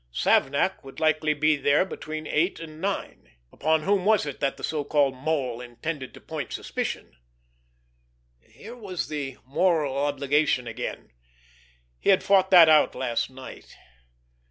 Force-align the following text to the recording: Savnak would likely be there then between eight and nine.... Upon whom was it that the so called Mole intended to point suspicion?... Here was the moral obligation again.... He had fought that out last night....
Savnak 0.11 0.83
would 0.83 0.99
likely 0.99 1.35
be 1.35 1.55
there 1.57 1.83
then 1.85 1.89
between 1.89 2.25
eight 2.25 2.59
and 2.59 2.81
nine.... 2.81 3.33
Upon 3.51 3.83
whom 3.83 4.03
was 4.03 4.25
it 4.25 4.39
that 4.39 4.57
the 4.57 4.63
so 4.63 4.83
called 4.83 5.13
Mole 5.13 5.61
intended 5.61 6.11
to 6.15 6.19
point 6.19 6.51
suspicion?... 6.51 7.15
Here 8.39 8.75
was 8.75 9.09
the 9.09 9.37
moral 9.45 9.95
obligation 9.95 10.65
again.... 10.65 11.11
He 11.99 12.09
had 12.09 12.23
fought 12.23 12.49
that 12.49 12.67
out 12.67 12.95
last 12.95 13.29
night.... 13.29 13.77